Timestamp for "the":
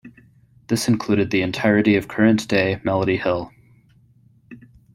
1.29-1.43